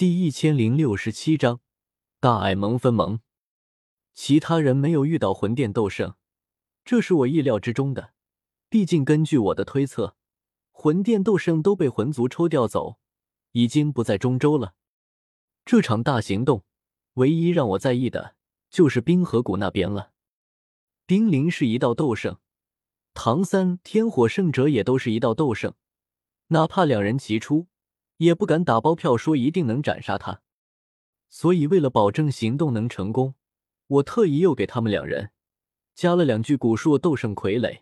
[0.00, 1.60] 第一千零六十七章
[2.20, 3.20] 大爱萌分萌。
[4.14, 6.14] 其他人没有遇到魂殿斗圣，
[6.86, 8.14] 这是我意料之中的。
[8.70, 10.16] 毕竟根据我的推测，
[10.70, 12.98] 魂殿斗圣都被魂族抽调走，
[13.52, 14.72] 已经不在中州了。
[15.66, 16.64] 这场大行动，
[17.16, 18.36] 唯一让我在意的
[18.70, 20.12] 就是冰河谷那边了。
[21.04, 22.38] 冰灵是一道斗圣，
[23.12, 25.74] 唐三、天火圣者也都是一道斗圣，
[26.46, 27.66] 哪怕两人齐出。
[28.20, 30.42] 也不敢打包票说一定能斩杀他，
[31.30, 33.34] 所以为了保证行动能成功，
[33.86, 35.30] 我特意又给他们两人
[35.94, 37.80] 加了两具古树斗圣傀儡。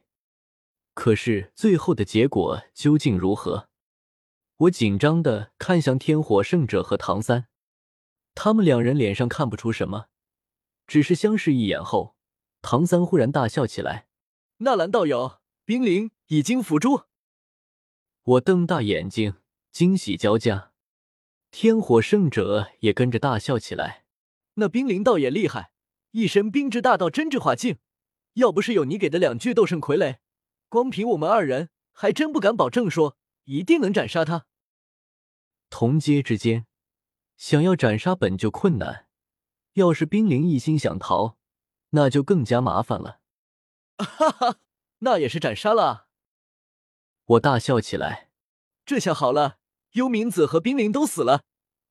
[0.95, 3.69] 可是最后的结果究竟如何？
[4.59, 7.49] 我紧张的看向天火圣者和唐三，
[8.37, 10.07] 他们两人脸上看不出什么，
[10.87, 12.15] 只是相视一眼后，
[12.63, 14.07] 唐三忽然大笑起来
[14.59, 17.03] ：“纳兰道友，冰灵已经辅助！”
[18.23, 19.35] 我瞪大眼睛。
[19.71, 20.73] 惊喜交加，
[21.51, 24.05] 天火圣者也跟着大笑起来。
[24.55, 25.73] 那冰灵倒也厉害，
[26.11, 27.79] 一身冰之大道真至化境，
[28.35, 30.19] 要不是有你给的两具斗圣傀儡，
[30.69, 34.47] 光凭我们二人还真不敢保证说一定能斩杀他。
[35.71, 36.67] 同阶之间，
[37.37, 39.07] 想要斩杀本就困难，
[39.75, 41.37] 要是冰灵一心想逃，
[41.91, 43.21] 那就更加麻烦了。
[43.99, 44.57] 哈哈，
[44.99, 46.09] 那也是斩杀了！
[47.25, 48.31] 我大笑起来，
[48.85, 49.58] 这下好了。
[49.93, 51.45] 幽冥子和冰灵都死了，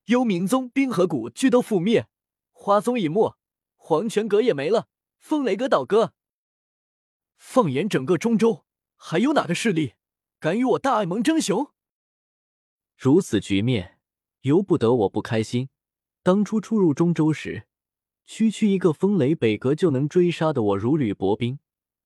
[0.05, 2.07] 幽冥宗、冰河谷俱都覆灭，
[2.51, 3.35] 花宗已没，
[3.75, 6.13] 黄泉阁也没了，风雷阁倒戈。
[7.37, 9.93] 放眼整个中州，还有哪个势力
[10.39, 11.71] 敢与我大爱盟争雄？
[12.95, 13.99] 如此局面，
[14.41, 15.69] 由不得我不开心。
[16.21, 17.67] 当初初入中州时，
[18.25, 21.59] 区区一个风雷北阁就能追杀的我如履薄冰，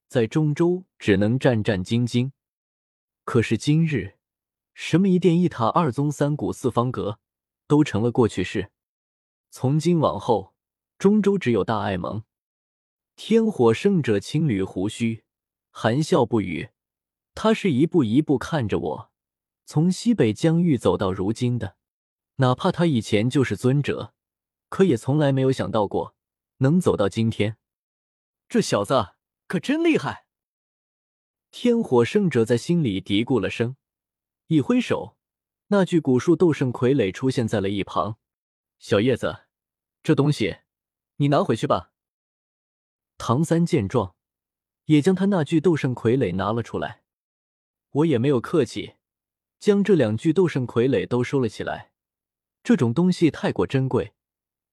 [0.07, 2.31] 在中州只能战战兢兢。
[3.25, 4.20] 可是今日。
[4.73, 7.19] 什么一殿一塔二宗三谷四方阁，
[7.67, 8.71] 都成了过去式。
[9.49, 10.53] 从今往后，
[10.97, 12.23] 中州只有大爱盟。
[13.15, 15.23] 天火圣者轻捋胡须，
[15.69, 16.69] 含笑不语。
[17.35, 19.11] 他是一步一步看着我，
[19.65, 21.75] 从西北疆域走到如今的。
[22.37, 24.13] 哪怕他以前就是尊者，
[24.69, 26.15] 可也从来没有想到过
[26.57, 27.57] 能走到今天。
[28.49, 29.09] 这小子
[29.47, 30.25] 可真厉害！
[31.51, 33.75] 天火圣者在心里嘀咕了声。
[34.51, 35.15] 一挥手，
[35.67, 38.17] 那具古树斗圣傀儡出现在了一旁。
[38.79, 39.43] 小叶子，
[40.03, 40.57] 这东西
[41.15, 41.93] 你拿回去吧。
[43.17, 44.13] 唐三见状，
[44.87, 47.03] 也将他那具斗圣傀儡拿了出来。
[47.91, 48.95] 我也没有客气，
[49.57, 51.93] 将这两具斗圣傀儡都收了起来。
[52.61, 54.11] 这种东西太过珍贵，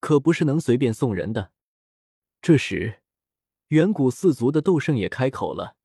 [0.01, 1.53] 可不是能随便送人的。
[2.41, 2.99] 这时，
[3.69, 5.77] 远古四族的斗圣也开口了，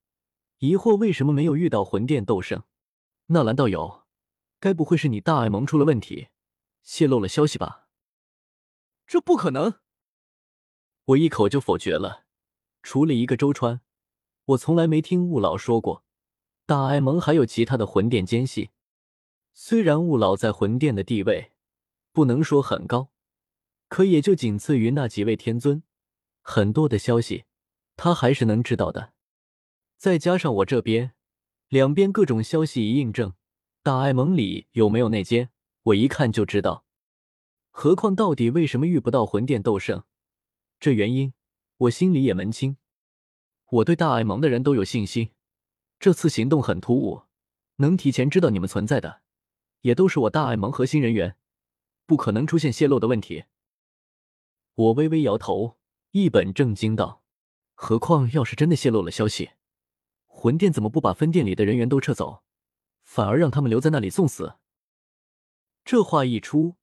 [0.58, 2.64] 疑惑为什么没有遇到魂殿斗圣。
[3.28, 4.04] 纳兰道友，
[4.60, 6.28] 该不会是你大爱盟出了问题，
[6.82, 7.88] 泄露了消息吧？
[9.06, 9.80] 这不可能！
[11.06, 12.24] 我一口就否决了。
[12.82, 13.80] 除了一个周川，
[14.44, 16.04] 我从来没听雾老说过
[16.66, 18.72] 大爱盟还有其他的魂殿奸细。
[19.54, 21.52] 虽然雾老在魂殿的地位
[22.12, 23.10] 不能说很高，
[23.88, 25.82] 可也就仅次于那几位天尊，
[26.42, 27.46] 很多的消息
[27.96, 29.14] 他还是能知道的。
[29.96, 31.13] 再加上我这边。
[31.74, 33.34] 两边各种消息一印证，
[33.82, 35.50] 大爱盟里有没有内奸，
[35.82, 36.84] 我一看就知道。
[37.72, 40.04] 何况到底为什么遇不到魂殿斗圣，
[40.78, 41.34] 这原因
[41.78, 42.76] 我心里也门清。
[43.72, 45.30] 我对大爱盟的人都有信心，
[45.98, 47.24] 这次行动很突兀，
[47.78, 49.22] 能提前知道你们存在的，
[49.80, 51.34] 也都是我大爱盟核心人员，
[52.06, 53.46] 不可能出现泄露的问题。
[54.76, 55.76] 我微微摇头，
[56.12, 57.24] 一本正经道
[57.74, 59.50] ：“何况要是真的泄露了消息。”
[60.36, 62.42] 魂殿怎么不把分店里的人员都撤走，
[63.02, 64.56] 反而让他们留在那里送死？
[65.84, 66.76] 这话一出，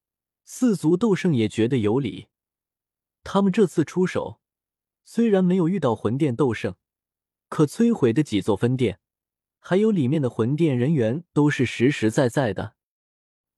[0.46, 2.30] 四族斗圣也觉得有理。
[3.24, 4.42] 他们这次出手，
[5.04, 6.76] 虽然没有遇到魂殿斗圣，
[7.50, 9.00] 可摧毁的几座分殿，
[9.60, 12.76] 还有里面的魂殿人员都是实实在在的。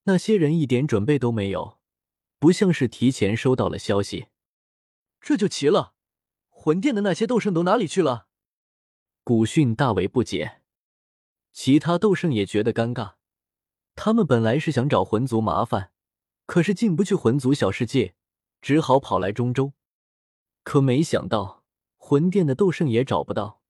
[0.04, 1.80] 那些人一点准备都没有，
[2.40, 4.28] 不像是提前收到了消息。
[5.22, 5.94] 这就奇了，
[6.50, 8.28] 魂殿的那些斗圣都哪里去了？
[9.26, 10.60] 古训大为不解，
[11.54, 13.14] 其他斗圣也觉得尴尬。
[13.96, 15.92] 他们本来是想找魂族麻烦，
[16.46, 18.16] 可是进不去魂族小世界，
[18.62, 19.72] 只好跑来中州。
[20.64, 21.64] 可没想到，
[21.96, 23.62] 魂殿的斗圣也找不到。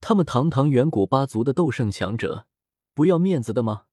[0.00, 2.46] 他们堂堂远古八族的斗圣强者，
[2.94, 3.86] 不要面子的吗？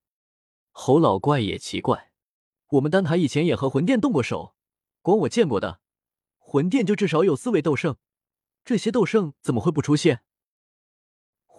[0.69, 2.11] 侯老怪也奇怪，
[2.73, 4.53] 我们丹台以前也和魂殿动过手，
[5.01, 5.79] 光我见过的，
[6.37, 7.97] 魂殿就至少有四位斗圣，
[8.63, 10.21] 这些斗圣怎么会不出现？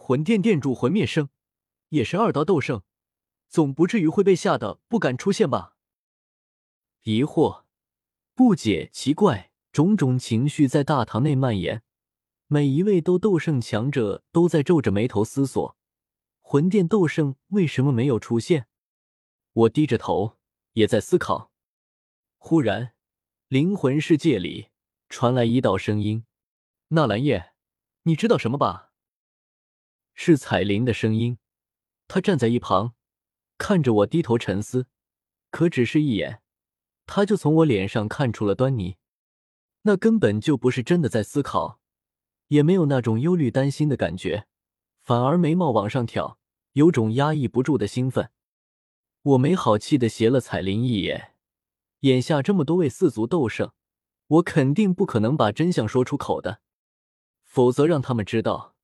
[0.07, 1.31] 魂殿殿主魂灭生
[1.89, 2.85] 也是二道斗圣，
[3.49, 5.75] 总不至于会被吓得不敢出现吧？
[7.03, 7.65] 疑惑、
[8.33, 11.83] 不解、奇怪，种种情绪在大堂内蔓延。
[12.47, 15.77] 每一位都斗圣强者都在皱着眉头思索：
[16.41, 18.69] 魂殿斗圣为什么没有出现？
[19.55, 20.37] 我低着头，
[20.75, 21.51] 也在思考。
[22.39, 22.93] 忽然，
[23.49, 24.69] 灵魂世界里
[25.09, 26.25] 传来一道声音
[26.95, 27.55] ：“纳兰叶，
[28.05, 28.85] 你知道什么吧？”
[30.17, 31.39] 是彩铃的声音。
[32.09, 32.95] 她站在一旁，
[33.59, 34.89] 看着我低头沉思。
[35.51, 36.43] 可只是一眼，
[37.07, 38.97] 她就从我脸上看出了端倪。
[39.83, 41.79] 那根本就不是真的在思考，
[42.49, 44.47] 也没有那种忧虑担心的感觉，
[45.01, 46.39] 反而眉毛往上挑，
[46.73, 48.31] 有种压抑不住的兴奋。
[49.23, 51.35] 我没好气的斜了彩铃一眼。
[52.01, 53.73] 眼下这么多位四族斗圣，
[54.27, 56.61] 我肯定不可能把真相说出口的，
[57.43, 58.76] 否则让他们知道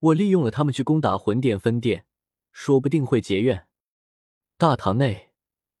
[0.00, 2.06] 我利用了他们去攻打魂殿分殿，
[2.52, 3.66] 说不定会结怨。
[4.56, 5.30] 大堂内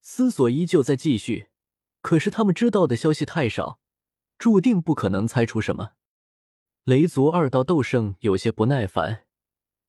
[0.00, 1.50] 思索依旧在继续，
[2.00, 3.80] 可是他们知道的消息太少，
[4.38, 5.92] 注定不可能猜出什么。
[6.84, 9.26] 雷族二道斗圣有些不耐烦，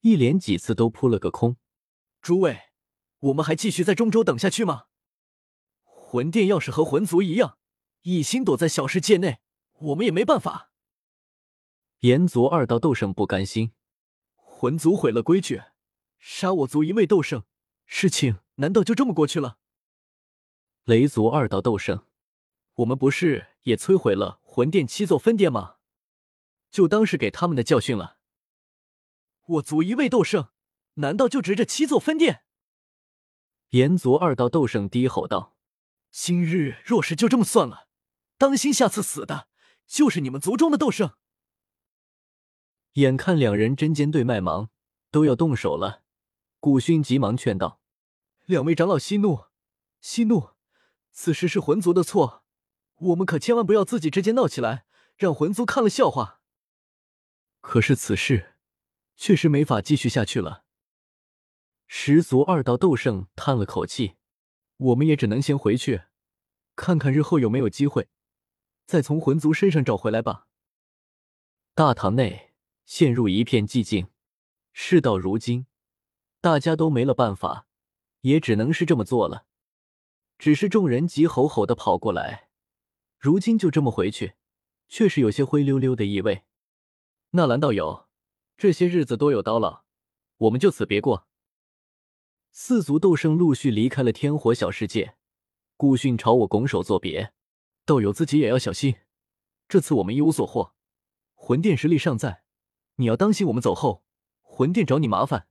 [0.02, 1.58] 一连几次都扑了个空。
[2.22, 2.60] 诸位，
[3.20, 4.86] 我们还继续在中州等下去吗？
[5.84, 7.58] 魂殿要是和魂族一样，
[8.02, 9.40] 一心躲在小世界内，
[9.80, 10.72] 我们也没办法。
[12.00, 13.72] 炎族二道斗圣不甘心，
[14.61, 15.63] 魂族毁了规矩，
[16.17, 17.45] 杀我族一位斗圣，
[17.85, 19.57] 事情难道就这么过去了？
[20.83, 22.06] 雷族二道斗圣，
[22.73, 25.77] 我们不是也摧毁了魂殿七座分殿吗？
[26.69, 28.17] 就当是给他们的教训了。
[29.45, 30.50] 我族一位斗圣，
[30.95, 32.44] 难道就值这七座分殿？
[33.69, 35.56] 炎族二道斗圣低吼道。
[36.11, 37.88] 今日若是就这么算了，
[38.38, 39.47] 当心下次死的
[39.88, 41.13] 就是你们族中的斗圣。
[43.00, 44.69] 眼看两人针尖对麦芒，
[45.12, 46.04] 都要动手了，
[46.60, 47.81] 古勋急忙劝道
[48.46, 49.46] ：“两位长老息怒，
[50.00, 50.51] 息怒！
[51.12, 52.44] 此事是魂族的错，
[52.96, 54.86] 我们可千万不要自己之间闹起来，
[55.18, 56.42] 让魂族看了笑话。
[57.62, 58.56] 可是此事
[59.16, 60.63] 确实没法继续下去了。”
[61.88, 64.16] 十族二道斗圣叹了口气。
[64.78, 66.04] 我们也只能先回去，
[66.78, 68.07] 看看日后有没有机会，
[68.86, 70.48] 再从魂族身上找回来吧。
[71.75, 72.49] 大堂内
[72.89, 74.07] 陷入一片寂静。
[74.74, 75.68] 事到如今，
[76.41, 77.68] 大家都没了办法，
[78.21, 79.45] 也只能是这么做了。
[80.39, 82.50] 只是众人急吼吼的跑过来，
[83.19, 84.33] 如今就这么回去，
[84.88, 86.45] 却是有些灰溜溜的意味。
[87.31, 88.07] 纳兰道友，
[88.57, 89.85] 这些日子多有叨唠，
[90.38, 91.27] 我们就此别过。
[92.51, 95.15] 四族斗圣陆续离开了天火小世界，
[95.77, 97.33] 顾训朝我拱手作别
[97.85, 98.95] ：“道友自己也要小心，
[99.68, 100.74] 这次我们一无所获，
[101.35, 102.42] 魂殿实力尚在，
[103.00, 104.04] 你要当心我们走后，
[104.42, 105.48] 魂殿找你麻烦。”